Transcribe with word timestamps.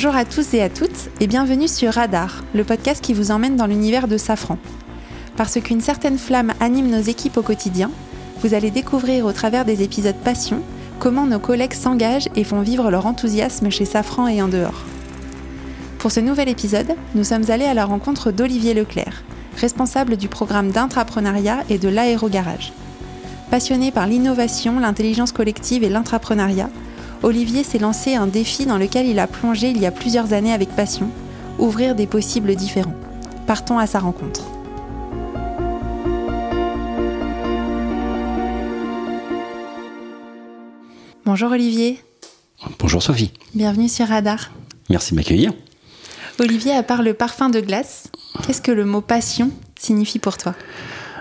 Bonjour 0.00 0.14
à 0.14 0.24
tous 0.24 0.54
et 0.54 0.62
à 0.62 0.68
toutes 0.68 1.10
et 1.18 1.26
bienvenue 1.26 1.66
sur 1.66 1.92
Radar, 1.92 2.44
le 2.54 2.62
podcast 2.62 3.02
qui 3.02 3.14
vous 3.14 3.32
emmène 3.32 3.56
dans 3.56 3.66
l'univers 3.66 4.06
de 4.06 4.16
Safran. 4.16 4.56
Parce 5.36 5.60
qu'une 5.60 5.80
certaine 5.80 6.18
flamme 6.18 6.52
anime 6.60 6.88
nos 6.88 7.00
équipes 7.00 7.36
au 7.36 7.42
quotidien, 7.42 7.90
vous 8.40 8.54
allez 8.54 8.70
découvrir 8.70 9.26
au 9.26 9.32
travers 9.32 9.64
des 9.64 9.82
épisodes 9.82 10.14
Passion 10.22 10.62
comment 11.00 11.26
nos 11.26 11.40
collègues 11.40 11.74
s'engagent 11.74 12.28
et 12.36 12.44
font 12.44 12.60
vivre 12.60 12.92
leur 12.92 13.06
enthousiasme 13.06 13.70
chez 13.70 13.84
Safran 13.84 14.28
et 14.28 14.40
en 14.40 14.46
dehors. 14.46 14.84
Pour 15.98 16.12
ce 16.12 16.20
nouvel 16.20 16.48
épisode, 16.48 16.94
nous 17.16 17.24
sommes 17.24 17.50
allés 17.50 17.64
à 17.64 17.74
la 17.74 17.84
rencontre 17.84 18.30
d'Olivier 18.30 18.74
Leclerc, 18.74 19.24
responsable 19.56 20.16
du 20.16 20.28
programme 20.28 20.70
d'intrapreneuriat 20.70 21.64
et 21.70 21.78
de 21.78 21.88
l'aérogarage. 21.88 22.72
Passionné 23.50 23.90
par 23.90 24.06
l'innovation, 24.06 24.78
l'intelligence 24.78 25.32
collective 25.32 25.82
et 25.82 25.88
l'intrapreneuriat, 25.88 26.70
Olivier 27.22 27.64
s'est 27.64 27.78
lancé 27.78 28.14
un 28.14 28.26
défi 28.26 28.64
dans 28.64 28.78
lequel 28.78 29.06
il 29.06 29.18
a 29.18 29.26
plongé 29.26 29.70
il 29.70 29.78
y 29.78 29.86
a 29.86 29.90
plusieurs 29.90 30.32
années 30.32 30.52
avec 30.52 30.68
passion, 30.70 31.10
ouvrir 31.58 31.94
des 31.94 32.06
possibles 32.06 32.54
différents. 32.54 32.94
Partons 33.46 33.78
à 33.78 33.86
sa 33.86 33.98
rencontre. 33.98 34.44
Bonjour 41.24 41.50
Olivier. 41.52 41.98
Bonjour 42.78 43.02
Sophie. 43.02 43.32
Bienvenue 43.54 43.88
sur 43.88 44.06
Radar. 44.08 44.50
Merci 44.90 45.12
de 45.12 45.16
m'accueillir. 45.16 45.52
Olivier, 46.40 46.72
à 46.72 46.82
part 46.82 47.02
le 47.02 47.14
parfum 47.14 47.50
de 47.50 47.60
glace, 47.60 48.04
qu'est-ce 48.46 48.62
que 48.62 48.70
le 48.72 48.84
mot 48.84 49.00
passion 49.00 49.50
signifie 49.78 50.18
pour 50.18 50.38
toi? 50.38 50.54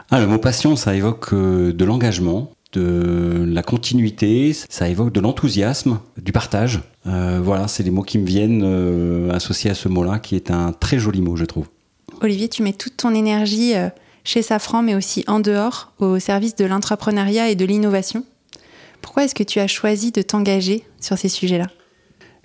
Ah, 0.09 0.19
Le 0.19 0.27
mot 0.27 0.37
passion, 0.37 0.75
ça 0.75 0.95
évoque 0.95 1.33
euh, 1.33 1.73
de 1.73 1.83
l'engagement, 1.85 2.51
de 2.73 3.45
la 3.47 3.63
continuité, 3.63 4.53
ça 4.53 4.89
évoque 4.89 5.11
de 5.11 5.19
l'enthousiasme, 5.19 5.99
du 6.17 6.31
partage. 6.31 6.81
Euh, 7.05 7.39
voilà, 7.41 7.67
c'est 7.67 7.83
des 7.83 7.91
mots 7.91 8.03
qui 8.03 8.17
me 8.17 8.25
viennent 8.25 8.63
euh, 8.63 9.31
associés 9.31 9.71
à 9.71 9.75
ce 9.75 9.87
mot-là, 9.87 10.19
qui 10.19 10.35
est 10.35 10.51
un 10.51 10.73
très 10.73 10.99
joli 10.99 11.21
mot, 11.21 11.35
je 11.35 11.45
trouve. 11.45 11.67
Olivier, 12.21 12.49
tu 12.49 12.63
mets 12.63 12.73
toute 12.73 12.97
ton 12.97 13.13
énergie 13.13 13.73
chez 14.23 14.41
Safran, 14.41 14.81
mais 14.81 14.95
aussi 14.95 15.23
en 15.27 15.39
dehors, 15.39 15.93
au 15.99 16.19
service 16.19 16.55
de 16.55 16.65
l'entrepreneuriat 16.65 17.49
et 17.49 17.55
de 17.55 17.65
l'innovation. 17.65 18.23
Pourquoi 19.01 19.23
est-ce 19.23 19.35
que 19.35 19.43
tu 19.43 19.59
as 19.59 19.67
choisi 19.67 20.11
de 20.11 20.21
t'engager 20.21 20.83
sur 20.99 21.17
ces 21.17 21.29
sujets-là? 21.29 21.67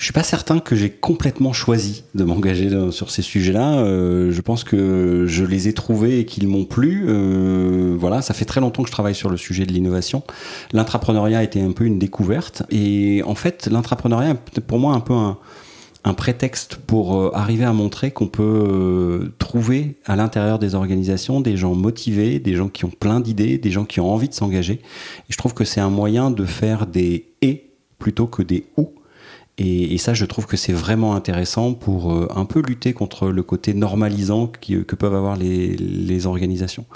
Je 0.03 0.07
suis 0.07 0.13
pas 0.13 0.25
certain 0.25 0.59
que 0.59 0.75
j'ai 0.75 0.91
complètement 0.91 1.53
choisi 1.53 2.03
de 2.17 2.25
m'engager 2.25 2.69
sur 2.91 3.13
ces 3.13 3.23
sujets-là. 3.23 3.79
Euh, 3.85 4.33
je 4.33 4.41
pense 4.41 4.65
que 4.65 5.27
je 5.29 5.45
les 5.45 5.69
ai 5.69 5.75
trouvés 5.75 6.19
et 6.19 6.25
qu'ils 6.25 6.49
m'ont 6.49 6.65
plu. 6.65 7.05
Euh, 7.07 7.95
voilà, 7.97 8.21
ça 8.21 8.35
fait 8.35 8.45
très 8.45 8.61
longtemps 8.61 8.83
que 8.83 8.89
je 8.89 8.93
travaille 8.93 9.15
sur 9.15 9.31
le 9.31 9.37
sujet 9.37 9.65
de 9.65 9.73
l'innovation. 9.73 10.25
L'intrapreneuriat 10.73 11.45
était 11.45 11.61
un 11.61 11.71
peu 11.71 11.85
une 11.85 12.01
découverte. 12.01 12.65
Et 12.73 13.23
en 13.25 13.37
fait, 13.37 13.69
l'intrapreneuriat 13.71 14.31
est 14.31 14.61
pour 14.61 14.81
moi 14.81 14.93
un 14.95 14.99
peu 14.99 15.15
un, 15.15 16.15
prétexte 16.15 16.79
pour 16.85 17.17
euh, 17.17 17.31
arriver 17.33 17.65
à 17.65 17.73
montrer 17.73 18.11
qu'on 18.11 18.27
peut 18.27 19.31
trouver 19.39 19.99
à 20.07 20.17
l'intérieur 20.17 20.59
des 20.59 20.75
organisations 20.75 21.41
des 21.41 21.57
gens 21.57 21.77
motivés, 21.77 22.41
des 22.41 22.57
gens 22.57 22.67
qui 22.67 22.85
ont 22.85 22.91
plein 22.91 23.21
d'idées, 23.21 23.57
des 23.57 23.71
gens 23.71 23.85
qui 23.85 24.01
ont 24.01 24.13
envie 24.13 24.29
de 24.29 24.35
s'engager. 24.35 24.81
Et 24.83 25.29
je 25.29 25.37
trouve 25.39 25.55
que 25.55 25.65
c'est 25.65 25.81
un 25.81 25.91
moyen 25.91 26.33
de 26.33 26.45
faire 26.45 26.89
des 26.89 27.27
et 27.41 27.71
plutôt 28.01 28.27
que 28.27 28.43
des 28.43 28.65
ou 28.77 28.91
et, 29.59 29.99
ça, 29.99 30.15
je 30.15 30.25
trouve 30.25 30.47
que 30.47 30.57
c'est 30.57 30.73
vraiment 30.73 31.15
intéressant 31.15 31.75
pour 31.75 32.13
euh, 32.13 32.27
un 32.35 32.47
peu 32.47 32.61
lutter 32.61 32.95
contre 32.95 33.29
le 33.29 33.43
côté 33.43 33.75
normalisant 33.75 34.51
euh, 34.71 34.83
que 34.83 34.97
peuvent 34.97 35.15
avoir 35.15 35.37
les, 35.37 36.27
organisations. 36.27 36.87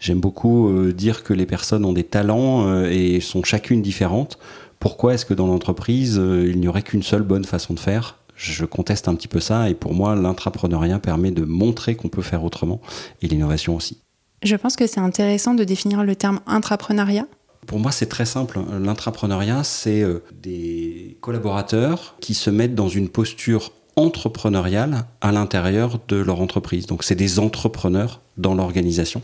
J'aime 0.00 0.20
beaucoup 0.20 0.68
euh, 0.68 0.92
dire 0.92 1.22
que 1.22 1.32
les 1.32 1.46
personnes 1.46 1.84
ont 1.84 1.92
des 1.92 2.04
talents 2.04 2.84
et 2.84 3.20
sont 3.20 3.44
chacune 3.44 3.82
différentes. 3.82 4.38
Pourquoi 4.80 5.14
est-ce 5.14 5.26
que 5.26 5.34
dans 5.34 5.46
l'entreprise, 5.46 6.16
il 6.16 6.58
n'y 6.58 6.66
aurait 6.66 6.82
qu'une 6.82 7.02
seule 7.02 7.22
bonne 7.22 7.44
façon 7.44 7.74
de 7.74 7.80
faire? 7.80 8.16
Je 8.34 8.64
conteste 8.64 9.06
un 9.06 9.14
petit 9.14 9.28
peu 9.28 9.38
ça 9.38 9.68
et 9.68 9.74
pour 9.74 9.92
moi 9.92 10.16
l'intrapreneuriat 10.16 10.98
permet 10.98 11.30
de 11.30 11.44
montrer 11.44 11.94
qu'on 11.94 12.08
peut 12.08 12.22
faire 12.22 12.42
autrement 12.42 12.80
et 13.20 13.28
l'innovation 13.28 13.76
aussi. 13.76 13.98
Je 14.42 14.56
pense 14.56 14.76
que 14.76 14.86
c'est 14.86 15.00
intéressant 15.00 15.52
de 15.52 15.64
définir 15.64 16.02
le 16.02 16.16
terme 16.16 16.40
intrapreneuriat 16.46 17.26
pour 17.66 17.78
moi, 17.78 17.92
c'est 17.92 18.06
très 18.06 18.26
simple. 18.26 18.58
L'intrapreneuriat, 18.80 19.64
c'est 19.64 20.02
euh, 20.02 20.22
des 20.32 21.18
collaborateurs 21.20 22.16
qui 22.20 22.34
se 22.34 22.50
mettent 22.50 22.74
dans 22.74 22.88
une 22.88 23.08
posture 23.08 23.72
entrepreneuriale 23.96 25.04
à 25.20 25.32
l'intérieur 25.32 25.98
de 26.08 26.16
leur 26.16 26.40
entreprise. 26.40 26.86
Donc, 26.86 27.04
c'est 27.04 27.14
des 27.14 27.38
entrepreneurs 27.38 28.20
dans 28.40 28.54
l'organisation, 28.54 29.22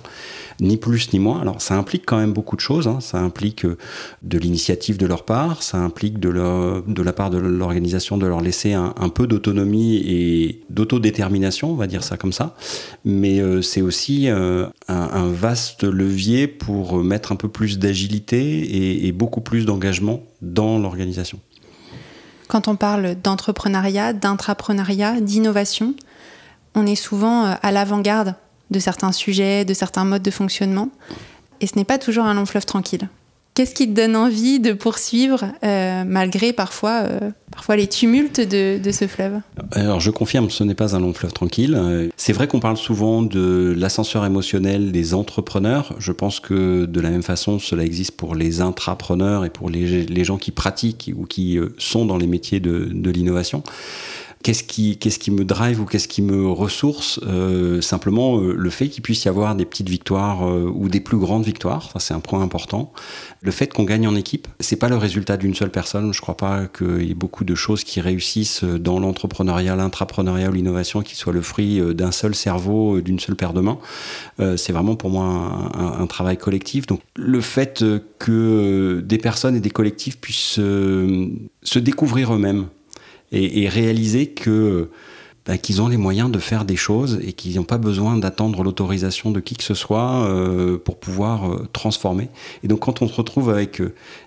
ni 0.61 0.77
plus 0.77 1.13
ni 1.13 1.19
moins. 1.19 1.41
Alors 1.41 1.61
ça 1.61 1.75
implique 1.75 2.05
quand 2.07 2.19
même 2.19 2.33
beaucoup 2.33 2.57
de 2.57 2.61
choses, 2.61 2.87
hein. 2.87 3.01
ça 3.01 3.19
implique 3.19 3.65
euh, 3.65 3.79
de 4.23 4.39
l'initiative 4.39 4.99
de 4.99 5.07
leur 5.07 5.25
part, 5.25 5.63
ça 5.63 5.79
implique 5.79 6.21
de, 6.21 6.29
la 6.29 7.13
part 7.13 7.31
de 7.31 7.39
l'organisation 7.39 8.19
de 8.19 8.27
leur 8.27 8.41
laisser 8.41 8.75
un, 8.75 9.09
peu 9.09 9.27
d'autonomie 9.27 9.97
et 9.97 10.63
d'autodétermination, 10.71 11.71
on 11.71 11.77
va 11.77 11.87
dire 11.87 12.05
ça 12.05 12.17
comme 12.17 12.33
ça, 12.33 12.55
mais 13.05 13.41
euh, 13.41 13.63
c'est 13.63 13.81
aussi 13.81 14.29
euh, 14.29 14.67
un, 14.89 15.29
vaste 15.29 15.85
levier 15.85 16.47
pour 16.47 17.03
mettre 17.03 17.33
un 17.33 17.37
peu 17.37 17.49
plus 17.49 17.79
d'agilité 17.79 19.07
et 19.07 19.13
beaucoup 19.13 19.41
plus 19.41 19.65
d'engagement 19.65 20.23
dans 20.43 20.79
l'organisation. 20.79 21.41
Quand 22.49 22.69
on 22.69 22.77
parle 22.77 23.15
d'entrepreneuriat, 23.17 24.13
d'intrapreneuriat, 24.13 25.21
d'innovation, 25.21 25.95
on 26.75 26.87
est 26.87 26.95
souvent 26.95 27.57
à 27.61 27.73
l'avant-garde 27.73 28.35
de 28.71 28.79
certains 28.79 29.13
sujets, 29.13 29.65
de 29.65 29.75
certains 29.75 30.05
modes 30.05 30.23
de 30.23 30.31
fonctionnement. 30.31 30.91
Et 31.61 31.67
ce 31.67 31.77
n'est 31.77 31.85
pas 31.85 31.99
toujours 31.99 32.25
un 32.25 32.35
long 32.35 32.47
fleuve 32.47 32.67
tranquille. 32.67 33.09
Qu'est-ce 33.55 33.75
qui 33.75 33.89
te 33.89 33.95
donne 33.95 34.17
envie 34.17 34.61
de 34.61 34.75
poursuivre 34.75 35.47
euh, 35.97 36.05
malgré 36.07 36.53
parfois, 36.53 37.03
euh, 37.03 37.31
parfois 37.51 37.77
les 37.77 37.87
tumultes 37.87 38.41
de, 38.41 38.81
ce 38.91 39.07
fleuve 39.07 39.41
Alors 39.73 40.01
je 40.01 40.11
confirme, 40.11 40.51
ce 40.51 40.65
n'est 40.65 40.75
pas 40.75 40.95
un 40.95 41.01
long 41.01 41.13
fleuve 41.13 41.33
tranquille. 41.33 42.11
C'est 42.17 42.33
vrai 42.33 42.49
qu'on 42.49 42.61
parle 42.61 42.77
souvent 42.77 43.23
de 43.23 43.75
l'ascenseur 43.77 44.25
émotionnel 44.25 44.93
des 44.93 45.15
entrepreneurs. 45.15 45.95
Je 45.99 46.13
pense 46.13 46.41
que 46.41 46.85
de 46.87 47.01
la 47.01 47.11
même 47.11 47.23
façon, 47.23 47.59
cela 47.59 47.85
existe 47.85 48.13
pour 48.13 48.35
les 48.35 48.61
intrapreneurs 48.61 49.45
et 49.45 49.51
pour 49.51 49.71
les, 49.71 50.25
gens 50.25 50.39
qui 50.39 50.51
pratiquent 50.51 51.13
ou 51.17 51.25
qui 51.25 51.59
euh, 51.59 51.75
sont 51.79 52.05
dans 52.05 52.17
les 52.17 52.27
métiers 52.27 52.61
de, 52.61 52.89
de 52.93 53.11
l'innovation 53.11 53.63
qu'est-ce 54.43 54.63
qui, 55.19 55.31
me 55.31 55.45
drive 55.45 55.81
ou 55.81 55.85
qu'est-ce 55.87 56.09
qui 56.09 56.23
me 56.23 56.49
ressource 56.49 57.19
euh, 57.27 57.81
Simplement 57.81 58.39
euh, 58.39 58.55
le 58.57 58.71
fait 58.71 58.89
qu'il 58.89 59.03
puisse 59.03 59.25
y 59.25 59.29
avoir 59.29 59.55
des 59.57 59.65
petites 59.65 59.89
victoires 59.89 60.47
euh, 60.47 60.71
ou 60.73 60.89
des 60.89 61.01
plus 61.01 61.19
grandes 61.19 61.45
victoires, 61.45 61.91
ça 61.93 61.99
c'est 61.99 62.15
un 62.15 62.21
point 62.21 62.43
important. 62.43 62.93
Le 63.41 63.51
fait 63.51 63.73
qu'on 63.73 63.85
gagne 63.85 64.07
en 64.07 64.15
équipe, 64.15 64.47
c'est 64.61 64.77
pas 64.77 64.89
le 64.89 64.97
résultat 64.97 65.37
d'une 65.37 65.55
seule 65.55 65.71
personne. 65.71 66.13
Je 66.13 66.21
crois 66.21 66.37
pas 66.37 66.67
qu'il 66.67 67.03
y 67.03 67.11
ait 67.11 67.15
beaucoup 67.15 67.45
de 67.45 67.55
choses 67.55 67.85
qui 67.85 68.01
réussissent 68.01 68.65
dans 68.65 69.01
l'entrepreneuriat, 69.01 69.77
l'intrapreneuriat 69.77 70.51
ou 70.51 70.53
l'innovation 70.53 71.03
qui 71.03 71.17
soient 71.17 71.33
le 71.33 71.43
fruit 71.43 71.81
d'un 71.95 72.13
seul 72.13 72.35
cerveau, 72.35 73.01
d'une 73.01 73.19
seule 73.19 73.37
paire 73.37 73.53
de 73.53 73.61
mains. 73.61 73.79
c'est 74.57 74.73
vraiment 74.73 74.97
pour 74.97 75.11
moi 75.11 75.25
un, 75.25 76.03
un, 76.03 76.07
travail 76.07 76.37
collectif. 76.37 76.87
Donc 76.87 77.01
le 77.15 77.41
fait 77.41 77.85
que 78.19 79.03
des 79.05 79.19
personnes 79.19 79.57
et 79.57 79.61
des 79.61 79.71
collectifs 79.71 80.19
puissent 80.19 80.61
se 80.61 81.79
découvrir 81.79 82.35
eux-mêmes 82.35 82.67
et, 83.33 83.69
réaliser 83.69 84.29
que 84.29 84.89
bah, 85.47 85.59
qu'ils 85.59 85.81
ont 85.81 85.87
les 85.87 85.97
moyens 85.97 86.29
de 86.29 86.41
faire 86.41 86.65
des 86.65 86.75
choses 86.75 87.21
et 87.23 87.33
qu'ils 87.33 87.55
n'ont 87.55 87.63
pas 87.63 87.79
besoin 87.79 88.17
d'attendre 88.17 88.65
l'autorisation 88.65 89.31
de 89.31 89.39
qui 89.39 89.55
que 89.55 89.63
ce 89.63 89.75
soit 89.75 90.27
euh, 90.27 90.77
pour 90.77 90.99
pouvoir 90.99 91.53
euh, 91.53 91.69
transformer. 91.73 92.31
Et 92.65 92.69
donc 92.69 92.81
quand 92.81 93.01
on 93.01 93.07
se 93.07 93.15
retrouve 93.15 93.51
avec 93.51 93.81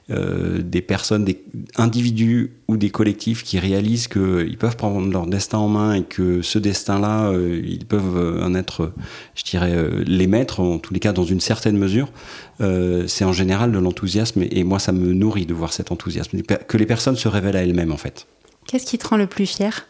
euh, 0.10 0.62
des 0.62 0.82
personnes, 0.82 1.26
des 1.26 1.44
individus 1.76 2.54
ou 2.70 2.78
des 2.78 2.90
collectifs 2.90 3.44
qui 3.44 3.60
réalisent 3.60 4.08
qu'ils 4.08 4.58
peuvent 4.58 4.78
prendre 4.78 5.12
leur 5.12 5.28
destin 5.28 5.58
en 5.58 5.68
main 5.68 5.94
et 5.96 6.04
que 6.04 6.42
ce 6.42 6.58
destin-là, 6.58 7.34
ils 7.34 7.86
peuvent 7.86 8.42
en 8.42 8.56
être, 8.56 8.94
je 9.36 9.44
dirais, 9.44 9.76
les 10.06 10.28
maîtres, 10.28 10.62
en 10.62 10.78
tous 10.78 10.94
les 10.94 11.02
cas 11.02 11.12
dans 11.12 11.26
une 11.26 11.42
certaine 11.42 11.78
mesure, 11.78 12.12
c'est 12.60 13.26
en 13.26 13.34
général 13.34 13.72
de 13.72 13.78
l'enthousiasme 13.78 14.44
et 14.50 14.64
moi 14.64 14.80
ça 14.80 14.92
me 14.92 15.14
nourrit 15.14 15.46
de 15.46 15.54
voir 15.54 15.74
cet 15.74 15.92
enthousiasme, 15.92 16.42
que 16.42 16.78
les 16.78 16.86
personnes 16.86 17.16
se 17.16 17.28
révèlent 17.28 17.58
à 17.58 17.64
elles-mêmes 17.64 17.92
en 17.92 17.98
fait. 17.98 18.26
Qu'est-ce 18.70 18.86
qui 18.86 19.00
te 19.00 19.08
rend 19.08 19.18
le 19.18 19.26
plus 19.26 19.48
fier? 19.48 19.88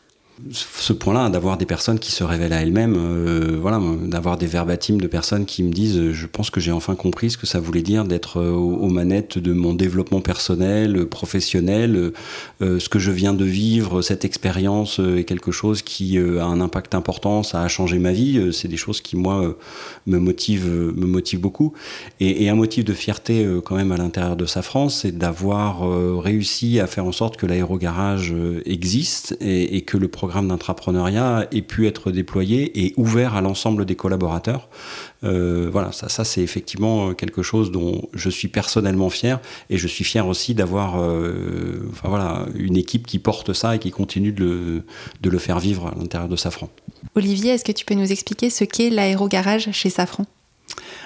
Ce 0.52 0.94
point-là, 0.94 1.30
d'avoir 1.30 1.58
des 1.58 1.66
personnes 1.66 2.00
qui 2.00 2.12
se 2.12 2.24
révèlent 2.24 2.54
à 2.54 2.62
elles-mêmes, 2.62 2.96
euh, 2.98 3.58
voilà, 3.60 3.80
d'avoir 4.04 4.38
des 4.38 4.46
verbatims 4.46 5.00
de 5.00 5.08
personnes 5.08 5.46
qui 5.46 5.64
me 5.64 5.72
disent, 5.72 5.98
euh, 5.98 6.14
je 6.14 6.28
pense 6.28 6.50
que 6.50 6.60
j'ai 6.60 6.72
enfin 6.72 6.96
compris 6.96 7.32
ce 7.32 7.38
que 7.38 7.46
ça 7.46 7.60
voulait 7.60 7.82
dire 7.82 8.06
d'être 8.06 8.38
euh, 8.38 8.52
aux, 8.52 8.90
manettes 8.90 9.38
de 9.38 9.54
mon 9.54 9.74
développement 9.74 10.22
personnel, 10.22 11.06
professionnel, 11.06 12.12
ce 12.60 12.90
que 12.90 13.00
je 13.00 13.12
viens 13.12 13.34
de 13.34 13.46
vivre, 13.46 14.02
cette 14.02 14.26
expérience 14.26 15.00
est 15.00 15.24
quelque 15.24 15.52
chose 15.52 15.82
qui 15.82 16.18
a 16.18 16.44
un 16.44 16.60
impact 16.60 16.96
important, 16.96 17.44
ça 17.44 17.62
a 17.62 17.68
changé 17.68 18.00
ma 18.00 18.12
vie, 18.12 18.52
c'est 18.52 18.68
des 18.68 18.78
choses 18.78 19.02
qui 19.02 19.16
moi 19.16 19.56
me 20.08 20.18
motivent, 20.18 20.68
me 20.68 21.06
motivent 21.06 21.40
beaucoup, 21.40 21.74
et, 22.20 22.50
un 22.50 22.56
motif 22.56 22.84
de 22.84 22.94
fierté 22.94 23.48
quand 23.64 23.76
même 23.76 23.92
à 23.92 23.98
l'intérieur 23.98 24.36
de 24.36 24.46
sa 24.46 24.62
France, 24.62 25.02
c'est 25.02 25.18
d'avoir 25.18 25.82
réussi 26.20 26.80
à 26.80 26.88
faire 26.88 27.06
en 27.06 27.12
sorte 27.12 27.38
que 27.38 27.46
l'aérogarage 27.46 28.34
existe 28.66 29.38
et, 29.40 29.78
et 29.78 29.82
que 29.82 29.98
le 29.98 30.08
programme 30.08 30.29
programme 30.30 30.50
d'intrapreneuriat 30.50 31.48
ait 31.52 31.64
pu 31.64 31.88
être 31.88 32.12
déployé 32.12 32.86
et 32.86 32.94
ouvert 32.98 33.34
à 33.34 33.42
l'ensemble 33.42 33.84
des 33.84 33.96
collaborateurs. 33.96 34.70
Euh, 35.24 35.70
voilà, 35.72 35.92
ça, 35.92 36.08
ça 36.08 36.24
c'est 36.24 36.42
effectivement 36.42 37.16
quelque 37.16 37.42
chose 37.42 37.72
dont 37.72 38.08
je 38.14 38.30
suis 38.30 38.48
personnellement 38.48 39.10
fier 39.10 39.40
et 39.72 39.78
je 39.78 39.88
suis 39.88 40.04
fier 40.04 40.28
aussi 40.28 40.54
d'avoir 40.54 40.94
enfin, 41.92 42.10
voilà, 42.10 42.46
une 42.54 42.78
équipe 42.78 43.08
qui 43.08 43.18
porte 43.18 43.54
ça 43.54 43.76
et 43.76 43.80
qui 43.80 43.90
continue 43.90 44.32
de 44.32 44.44
le, 44.44 44.84
de 45.22 45.30
le 45.32 45.40
faire 45.40 45.60
vivre 45.60 45.88
à 45.88 45.96
l'intérieur 46.00 46.30
de 46.30 46.36
Safran. 46.36 46.70
Olivier, 47.16 47.54
est-ce 47.54 47.66
que 47.66 47.72
tu 47.72 47.86
peux 47.86 47.96
nous 47.96 48.12
expliquer 48.12 48.52
ce 48.52 48.66
qu'est 48.66 48.92
l'aérogarage 48.92 49.72
chez 49.72 49.90
Safran? 49.90 50.28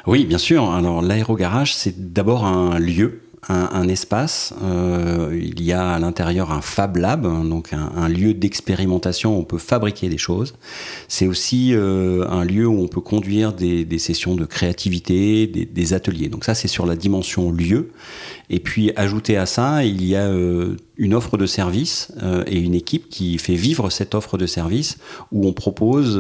Oui, 0.06 0.26
bien 0.26 0.38
sûr. 0.38 0.70
Alors 0.70 1.02
l'aérogarage, 1.02 1.74
c'est 1.74 2.12
d'abord 2.12 2.46
un 2.46 2.78
lieu 2.78 3.22
un, 3.50 3.88
espace. 3.88 4.54
Euh, 4.64 5.40
il 5.40 5.62
y 5.62 5.74
a 5.74 5.92
à 5.92 6.00
l'intérieur 6.00 6.52
un 6.52 6.62
Fab 6.62 6.98
Lab, 6.98 7.24
donc 7.48 7.74
un, 7.74 8.08
lieu 8.08 8.34
d'expérimentation 8.34 9.36
où 9.36 9.42
on 9.42 9.44
peut 9.44 9.58
fabriquer 9.58 10.10
des 10.10 10.18
choses. 10.18 10.56
C'est 11.08 11.28
aussi 11.28 11.74
euh, 11.74 12.26
un 12.30 12.44
lieu 12.44 12.68
où 12.68 12.82
on 12.82 12.88
peut 12.88 13.02
conduire 13.02 13.54
des, 13.54 14.00
sessions 14.00 14.36
de 14.36 14.46
créativité, 14.46 15.48
des, 15.48 15.94
ateliers. 15.94 16.30
Donc 16.30 16.46
ça, 16.46 16.56
c'est 16.56 16.68
sur 16.68 16.86
la 16.86 16.96
dimension 16.96 17.52
lieu. 17.52 17.92
Et 18.50 18.60
puis, 18.60 18.92
ajouté 18.96 19.38
à 19.38 19.46
ça, 19.46 19.84
il 19.84 20.06
y 20.06 20.16
a 20.16 20.28
euh, 20.28 20.76
une 20.98 21.14
offre 21.14 21.38
de 21.38 21.46
service 21.46 22.12
et 22.46 22.60
une 22.60 22.76
équipe 22.76 23.10
qui 23.10 23.38
fait 23.38 23.56
vivre 23.56 23.90
cette 23.90 24.14
offre 24.16 24.38
de 24.38 24.46
service 24.46 24.98
où 25.32 25.48
on 25.48 25.54
propose 25.54 26.18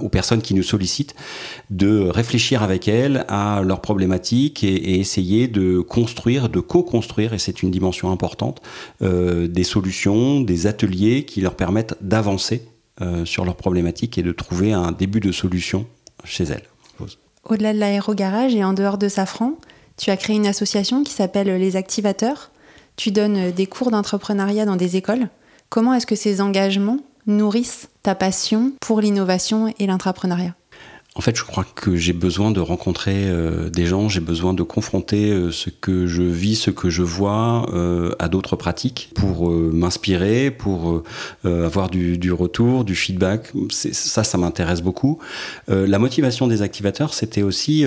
aux 0.00 0.08
personnes 0.08 0.42
qui 0.42 0.54
nous 0.54 0.62
sollicitent 0.62 1.14
de 1.70 2.08
réfléchir 2.08 2.62
avec 2.62 2.88
elles 2.88 3.24
à 3.28 3.62
leurs 3.62 3.80
problématiques 3.80 4.64
et, 4.64 5.00
essayer 5.00 5.48
de 5.48 5.80
construire, 5.80 6.48
de 6.48 6.60
co-construire, 6.60 7.32
et 7.34 7.38
c'est 7.38 7.62
une 7.62 7.70
dimension 7.70 8.10
importante, 8.10 8.60
euh, 9.02 9.48
des 9.48 9.64
solutions, 9.64 10.40
des 10.40 10.66
ateliers 10.66 11.24
qui 11.24 11.40
leur 11.40 11.54
permettent 11.54 11.96
d'avancer 12.00 12.68
euh, 13.00 13.24
sur 13.24 13.44
leurs 13.44 13.56
problématiques 13.56 14.18
et 14.18 14.22
de 14.22 14.32
trouver 14.32 14.72
un 14.72 14.92
début 14.92 15.20
de 15.20 15.32
solution 15.32 15.86
chez 16.24 16.44
elles. 16.44 16.64
Au-delà 17.44 17.72
de 17.72 17.78
l'aérogarage 17.78 18.54
et 18.54 18.62
en 18.62 18.72
dehors 18.72 18.98
de 18.98 19.08
Safran, 19.08 19.58
tu 19.96 20.10
as 20.10 20.16
créé 20.16 20.36
une 20.36 20.46
association 20.46 21.02
qui 21.02 21.12
s'appelle 21.12 21.48
Les 21.48 21.74
Activateurs. 21.74 22.51
Tu 22.96 23.10
donnes 23.10 23.50
des 23.50 23.66
cours 23.66 23.90
d'entrepreneuriat 23.90 24.64
dans 24.64 24.76
des 24.76 24.96
écoles. 24.96 25.28
Comment 25.68 25.94
est-ce 25.94 26.06
que 26.06 26.16
ces 26.16 26.40
engagements 26.40 26.98
nourrissent 27.26 27.88
ta 28.02 28.14
passion 28.14 28.72
pour 28.80 29.00
l'innovation 29.00 29.72
et 29.78 29.86
l'entrepreneuriat? 29.86 30.54
En 31.14 31.20
fait, 31.20 31.36
je 31.36 31.44
crois 31.44 31.64
que 31.74 31.94
j'ai 31.94 32.14
besoin 32.14 32.52
de 32.52 32.60
rencontrer 32.60 33.26
euh, 33.26 33.68
des 33.68 33.84
gens, 33.84 34.08
j'ai 34.08 34.20
besoin 34.20 34.54
de 34.54 34.62
confronter 34.62 35.30
euh, 35.30 35.50
ce 35.50 35.68
que 35.68 36.06
je 36.06 36.22
vis, 36.22 36.56
ce 36.56 36.70
que 36.70 36.88
je 36.88 37.02
vois 37.02 37.68
euh, 37.74 38.14
à 38.18 38.30
d'autres 38.30 38.56
pratiques 38.56 39.10
pour 39.14 39.50
m'inspirer, 39.50 40.50
pour 40.50 41.02
avoir 41.44 41.90
du, 41.90 42.16
du, 42.16 42.32
retour, 42.32 42.84
du 42.84 42.94
feedback. 42.94 43.52
Ça, 43.70 44.24
ça 44.24 44.38
m'intéresse 44.38 44.80
beaucoup. 44.80 45.18
la 45.68 45.98
motivation 45.98 46.46
des 46.46 46.62
activateurs, 46.62 47.14
c'était 47.14 47.42
aussi 47.42 47.84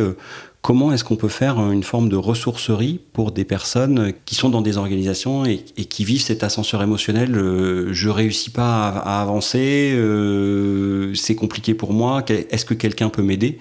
comment 0.65 0.91
est-ce 0.91 1.03
qu'on 1.03 1.15
peut 1.15 1.27
faire 1.27 1.59
une 1.59 1.83
forme 1.83 2.09
de 2.09 2.15
ressourcerie 2.15 2.99
pour 3.13 3.31
des 3.31 3.45
personnes 3.45 4.13
qui 4.25 4.33
sont 4.33 4.49
dans 4.49 4.63
des 4.63 4.77
organisations 4.77 5.45
et, 5.45 5.59
qui 5.59 6.03
vivent 6.03 6.23
cet 6.23 6.43
ascenseur 6.43 6.81
émotionnel 6.81 7.37
euh, 7.37 7.93
je 7.93 8.09
réussis 8.09 8.49
pas 8.49 8.87
à, 8.87 9.21
avancer 9.21 9.93
euh, 9.93 11.13
c'est 11.13 11.35
compliqué 11.35 11.75
pour 11.75 11.93
moi 11.93 12.25
est-ce 12.27 12.65
que 12.65 12.73
quelqu'un 12.73 13.09
peut 13.09 13.21
m'aider? 13.21 13.59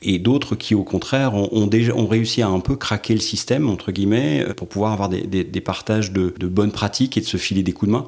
Et 0.00 0.18
d'autres 0.18 0.54
qui 0.54 0.74
au 0.74 0.84
contraire 0.84 1.34
ont, 1.34 1.66
déjà 1.66 1.92
ont 1.94 2.06
réussi 2.06 2.40
à 2.40 2.48
un 2.48 2.60
peu 2.60 2.76
craquer 2.76 3.12
le 3.12 3.20
système 3.20 3.68
entre 3.68 3.92
guillemets 3.92 4.46
pour 4.56 4.68
pouvoir 4.68 4.92
avoir 4.92 5.10
des, 5.10 5.60
partages 5.60 6.12
de, 6.12 6.32
bonnes 6.46 6.72
pratiques 6.72 7.18
et 7.18 7.20
de 7.20 7.26
se 7.26 7.36
filer 7.36 7.62
des 7.62 7.72
coups 7.72 7.88
de 7.88 7.96
main. 7.96 8.06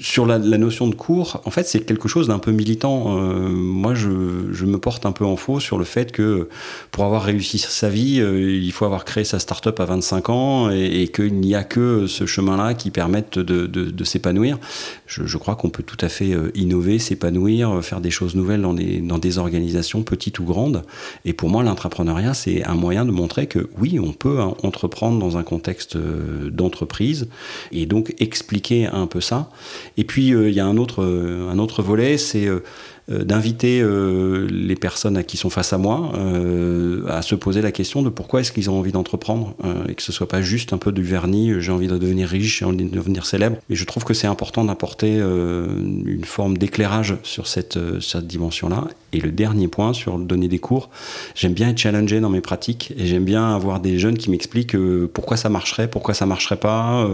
Sur 0.00 0.26
la, 0.26 0.38
notion 0.38 0.88
de 0.88 0.94
cours 0.96 1.40
en 1.44 1.52
fait 1.52 1.68
c'est 1.68 1.86
quelque 1.86 2.08
chose 2.08 2.26
d'un 2.26 2.40
peu 2.40 2.50
militant. 2.50 3.16
Euh, 3.16 3.48
moi 3.48 3.94
je 3.94 4.08
me 4.08 4.78
porte 4.78 5.06
un 5.06 5.12
peu 5.12 5.24
en 5.24 5.36
faux 5.36 5.60
sur 5.60 5.78
le 5.78 5.84
fait 5.84 6.10
que 6.10 6.48
pour 6.90 7.04
avoir 7.04 7.22
réussi 7.22 7.58
sa 7.76 7.90
vie, 7.90 8.20
euh, 8.20 8.56
il 8.56 8.72
faut 8.72 8.86
avoir 8.86 9.04
créé 9.04 9.24
sa 9.24 9.38
start-up 9.38 9.78
à 9.80 9.84
25 9.84 10.30
ans 10.30 10.70
et, 10.70 11.08
qu'il 11.08 11.34
n'y 11.34 11.54
a 11.54 11.62
que 11.62 12.06
ce 12.06 12.24
chemin-là 12.24 12.72
qui 12.72 12.90
permette 12.90 13.38
de, 13.38 14.04
s'épanouir. 14.04 14.58
Je, 15.06 15.36
crois 15.36 15.56
qu'on 15.56 15.68
peut 15.68 15.82
tout 15.82 15.98
à 16.00 16.08
fait 16.08 16.32
euh, 16.32 16.50
innover, 16.54 16.98
s'épanouir, 16.98 17.70
euh, 17.70 17.82
faire 17.82 18.00
des 18.00 18.10
choses 18.10 18.34
nouvelles 18.34 18.62
dans 18.62 18.72
des, 18.72 19.00
dans 19.00 19.18
des 19.18 19.36
organisations 19.36 20.02
petites 20.02 20.38
ou 20.38 20.44
grandes. 20.44 20.84
Et 21.26 21.34
pour 21.34 21.50
moi, 21.50 21.62
l'entrepreneuriat, 21.62 22.32
c'est 22.32 22.64
un 22.64 22.74
moyen 22.74 23.04
de 23.04 23.10
montrer 23.10 23.46
que 23.46 23.68
oui, 23.78 23.98
on 24.00 24.12
peut 24.12 24.40
hein, 24.40 24.54
entreprendre 24.62 25.18
dans 25.18 25.36
un 25.36 25.42
contexte 25.42 25.98
d'entreprise 25.98 27.28
et 27.72 27.84
donc 27.84 28.14
expliquer 28.18 28.86
un 28.86 29.06
peu 29.06 29.20
ça. 29.20 29.50
Et 29.98 30.04
puis, 30.04 30.28
il 30.28 30.50
y 30.50 30.60
a 30.60 30.66
un 30.66 30.78
autre, 30.78 31.04
un 31.04 31.58
autre 31.58 31.82
volet, 31.82 32.16
c'est 32.16 32.48
d'inviter 33.08 33.80
euh, 33.80 34.48
les 34.50 34.74
personnes 34.74 35.22
qui 35.22 35.36
sont 35.36 35.50
face 35.50 35.72
à 35.72 35.78
moi 35.78 36.12
euh, 36.16 37.06
à 37.08 37.22
se 37.22 37.36
poser 37.36 37.62
la 37.62 37.70
question 37.70 38.02
de 38.02 38.08
pourquoi 38.08 38.40
est-ce 38.40 38.50
qu'ils 38.50 38.68
ont 38.68 38.78
envie 38.78 38.90
d'entreprendre 38.90 39.54
et 39.88 39.94
que 39.94 40.02
ce 40.02 40.12
soit 40.12 40.28
pas 40.28 40.42
juste 40.42 40.72
un 40.72 40.78
peu 40.78 40.92
du 40.92 41.02
vernis, 41.02 41.52
j'ai 41.60 41.72
envie 41.72 41.86
de 41.86 41.98
devenir 41.98 42.28
riche, 42.28 42.58
j'ai 42.58 42.64
envie 42.64 42.84
de 42.84 42.94
devenir 42.94 43.26
célèbre. 43.26 43.56
Mais 43.68 43.76
je 43.76 43.84
trouve 43.84 44.04
que 44.04 44.14
c'est 44.14 44.26
important 44.26 44.64
d'apporter 44.64 45.18
une 45.18 46.24
forme 46.24 46.58
d'éclairage 46.58 47.16
sur 47.22 47.46
cette, 47.46 47.78
cette 48.00 48.26
dimension-là. 48.26 48.84
Et 49.16 49.20
le 49.20 49.32
dernier 49.32 49.68
point 49.68 49.92
sur 49.92 50.18
donner 50.18 50.48
des 50.48 50.58
cours, 50.58 50.90
j'aime 51.34 51.54
bien 51.54 51.70
être 51.70 51.78
challengé 51.78 52.20
dans 52.20 52.30
mes 52.30 52.40
pratiques 52.40 52.92
et 52.98 53.06
j'aime 53.06 53.24
bien 53.24 53.54
avoir 53.54 53.80
des 53.80 53.98
jeunes 53.98 54.18
qui 54.18 54.30
m'expliquent 54.30 54.76
pourquoi 55.12 55.36
ça 55.36 55.48
marcherait, 55.48 55.88
pourquoi 55.88 56.14
ça 56.14 56.26
marcherait 56.26 56.58
pas, 56.58 57.08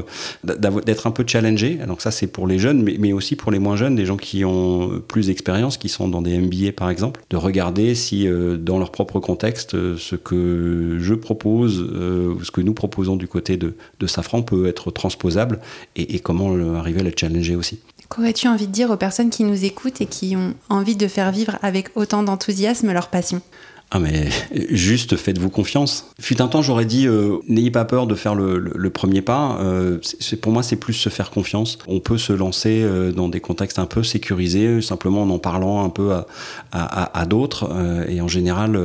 d'être 0.44 1.06
un 1.06 1.10
peu 1.10 1.24
challengé. 1.26 1.78
Donc 1.86 2.02
ça 2.02 2.10
c'est 2.10 2.26
pour 2.26 2.46
les 2.46 2.58
jeunes, 2.58 2.82
mais, 2.82 3.12
aussi 3.12 3.36
pour 3.36 3.52
les 3.52 3.58
moins 3.58 3.76
jeunes, 3.76 3.94
des 3.94 4.06
gens 4.06 4.16
qui 4.16 4.44
ont 4.44 5.02
plus 5.06 5.28
d'expérience, 5.28 5.76
qui 5.76 5.88
sont 5.88 6.08
dans 6.08 6.22
des 6.22 6.38
MBA 6.38 6.72
par 6.76 6.90
exemple, 6.90 7.20
de 7.30 7.36
regarder 7.36 7.94
si 7.94 8.26
euh, 8.26 8.56
dans 8.56 8.78
leur 8.78 8.90
propre 8.90 9.20
contexte, 9.20 9.74
euh, 9.74 9.96
ce 9.98 10.16
que 10.16 10.98
je 11.00 11.14
propose 11.14 11.80
euh, 11.92 12.34
ou 12.34 12.44
ce 12.44 12.50
que 12.50 12.60
nous 12.60 12.74
proposons 12.74 13.16
du 13.16 13.28
côté 13.28 13.56
de, 13.56 13.74
Safran 14.06 14.42
peut 14.42 14.66
être 14.66 14.90
transposable 14.90 15.60
et 15.96 16.18
comment 16.18 16.54
arriver 16.76 17.00
à 17.00 17.04
le 17.04 17.12
challenger 17.16 17.54
aussi. 17.54 17.78
Qu'aurais-tu 18.12 18.46
envie 18.46 18.66
de 18.66 18.72
dire 18.72 18.90
aux 18.90 18.98
personnes 18.98 19.30
qui 19.30 19.42
nous 19.42 19.64
écoutent 19.64 20.02
et 20.02 20.06
qui 20.06 20.36
ont 20.36 20.52
envie 20.68 20.96
de 20.96 21.08
faire 21.08 21.32
vivre 21.32 21.56
avec 21.62 21.88
autant 21.94 22.22
d'enthousiasme 22.22 22.92
leur 22.92 23.08
passion? 23.08 23.40
Ah 23.90 24.00
mais 24.00 24.28
juste 24.70 25.16
faites-vous 25.16 25.48
confiance. 25.48 26.10
Fut 26.20 26.42
un 26.42 26.48
temps 26.48 26.60
j'aurais 26.60 26.84
dit 26.84 27.06
euh, 27.06 27.38
n'ayez 27.48 27.70
pas 27.70 27.86
peur 27.86 28.06
de 28.06 28.14
faire 28.14 28.34
le, 28.34 28.90
premier 28.90 29.22
pas. 29.22 29.56
Euh, 29.62 29.98
c'est 30.20 30.36
pour 30.36 30.52
moi 30.52 30.62
c'est 30.62 30.76
plus 30.76 30.92
se 30.92 31.08
faire 31.08 31.30
confiance. 31.30 31.78
On 31.88 32.00
peut 32.00 32.18
se 32.18 32.34
lancer 32.34 32.82
euh, 32.82 33.12
dans 33.12 33.30
des 33.30 33.40
contextes 33.40 33.78
un 33.78 33.86
peu 33.86 34.02
sécurisés 34.02 34.82
simplement 34.82 35.22
en 35.22 35.30
en 35.30 35.38
parlant 35.38 35.82
un 35.82 35.88
peu 35.88 36.12
à, 36.72 37.26
d'autres 37.26 37.70
et 38.08 38.20
en 38.20 38.28
général 38.28 38.78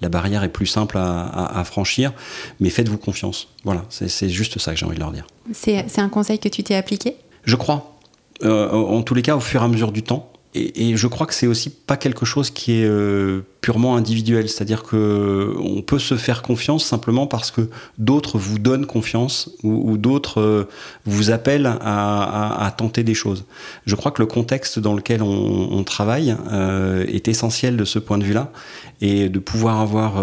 la 0.00 0.08
barrière 0.08 0.42
est 0.42 0.48
plus 0.48 0.66
simple 0.66 0.98
à, 0.98 1.62
franchir. 1.64 2.12
Mais 2.58 2.70
faites-vous 2.70 2.98
confiance. 2.98 3.46
Voilà 3.62 3.84
c'est 3.88 4.28
juste 4.28 4.58
ça 4.58 4.72
que 4.72 4.80
j'ai 4.80 4.86
envie 4.86 4.96
de 4.96 5.00
leur 5.00 5.12
dire. 5.12 5.28
C'est 5.52 5.98
un 5.98 6.08
conseil 6.08 6.40
que 6.40 6.48
tu 6.48 6.64
t'es 6.64 6.74
appliqué? 6.74 7.14
Je 7.44 7.56
crois. 7.56 7.93
En 8.42 9.02
tous 9.02 9.14
les 9.14 9.22
cas 9.22 9.36
au 9.36 9.40
fur 9.40 9.62
et 9.62 9.64
à 9.64 9.68
mesure 9.68 9.92
du 9.92 10.02
temps. 10.02 10.32
Et, 10.56 10.96
je 10.96 11.08
crois 11.08 11.26
que 11.26 11.34
c'est 11.34 11.48
aussi 11.48 11.68
pas 11.68 11.96
quelque 11.96 12.24
chose 12.24 12.50
qui 12.50 12.74
est 12.74 12.86
euh, 12.86 13.40
purement 13.60 13.96
individuel, 13.96 14.48
c'est-à-dire 14.48 14.84
que 14.84 15.52
on 15.58 15.82
peut 15.82 15.98
se 15.98 16.16
faire 16.16 16.42
confiance 16.42 16.84
simplement 16.84 17.26
parce 17.26 17.50
que 17.50 17.68
d'autres 17.98 18.38
vous 18.38 18.60
donnent 18.60 18.86
confiance 18.86 19.50
ou, 19.64 19.98
d'autres 19.98 20.40
euh, 20.40 20.68
vous 21.06 21.32
appellent 21.32 21.66
à, 21.66 22.72
tenter 22.78 23.02
des 23.02 23.14
choses. 23.14 23.46
Je 23.84 23.96
crois 23.96 24.12
que 24.12 24.22
le 24.22 24.26
contexte 24.26 24.78
dans 24.78 24.94
lequel 24.94 25.22
on, 25.22 25.82
travaille 25.82 26.36
euh, 26.52 27.04
est 27.08 27.26
essentiel 27.26 27.76
de 27.76 27.84
ce 27.84 27.98
point 27.98 28.18
de 28.18 28.24
vue-là. 28.24 28.52
Et 29.00 29.28
de 29.28 29.38
pouvoir 29.40 29.80
avoir 29.80 30.22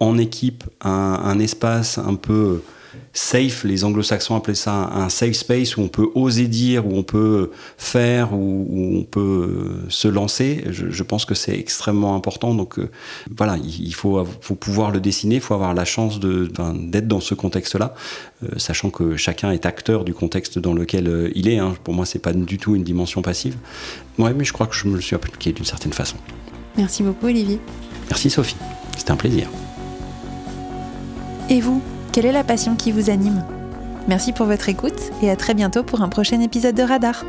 en 0.00 0.18
équipe 0.18 0.64
un 0.82 1.38
espace 1.38 1.96
un 1.98 2.16
peu 2.16 2.60
safe, 3.12 3.64
les 3.64 3.84
anglo-saxons 3.84 4.34
appelaient 4.34 4.54
ça 4.54 4.90
un 4.92 5.08
safe 5.08 5.34
space 5.34 5.76
où 5.76 5.82
on 5.82 5.88
peut 5.88 6.08
oser 6.14 6.48
dire, 6.48 6.86
où 6.86 6.96
on 6.96 7.02
peut 7.02 7.50
faire, 7.78 8.34
où, 8.34 8.98
on 8.98 9.04
peut 9.04 9.20
euh, 9.20 9.86
se 9.88 10.08
lancer. 10.08 10.64
Je, 10.70 11.02
pense 11.02 11.24
que 11.24 11.34
c'est 11.34 11.56
extrêmement 11.58 12.16
important. 12.16 12.54
Donc 12.54 12.78
euh, 12.78 12.90
voilà, 13.36 13.56
il 13.56 13.94
faut, 13.94 14.24
pouvoir 14.58 14.90
le 14.90 15.00
dessiner, 15.00 15.36
il 15.36 15.40
faut 15.40 15.54
avoir 15.54 15.74
la 15.74 15.84
chance 15.84 16.18
d'être 16.20 17.08
dans 17.08 17.20
ce 17.20 17.34
contexte-là, 17.34 17.94
euh, 18.42 18.48
sachant 18.56 18.90
que 18.90 19.16
chacun 19.16 19.52
est 19.52 19.64
acteur 19.66 20.04
du 20.04 20.12
contexte 20.12 20.58
dans 20.58 20.74
lequel 20.74 21.30
il 21.34 21.48
est. 21.48 21.58
Hein. 21.58 21.74
Pour 21.84 21.94
moi, 21.94 22.06
c'est 22.06 22.18
pas 22.18 22.32
du 22.32 22.58
tout 22.58 22.74
une 22.74 22.84
dimension 22.84 23.22
passive. 23.22 23.56
Ouais, 24.18 24.34
mais 24.34 24.44
je 24.44 24.52
crois 24.52 24.66
que 24.66 24.74
je 24.74 24.88
me 24.88 24.94
le 24.96 25.00
suis 25.00 25.14
appliqué 25.14 25.52
d'une 25.52 25.64
certaine 25.64 25.92
façon. 25.92 26.16
Merci 26.76 27.02
beaucoup, 27.02 27.26
Olivier. 27.26 27.60
Merci, 28.10 28.30
Sophie. 28.30 28.56
C'était 28.96 29.12
un 29.12 29.16
plaisir. 29.16 29.48
Et 31.48 31.60
vous? 31.60 31.82
Quelle 32.14 32.26
est 32.26 32.32
la 32.32 32.44
passion 32.44 32.76
qui 32.76 32.92
vous 32.92 33.10
anime? 33.10 33.42
Merci 34.06 34.32
pour 34.32 34.46
votre 34.46 34.68
écoute 34.68 35.10
et 35.20 35.30
à 35.30 35.36
très 35.36 35.52
bientôt 35.52 35.82
pour 35.82 36.00
un 36.00 36.08
prochain 36.08 36.40
épisode 36.40 36.76
de 36.76 36.84
Radar. 36.84 37.24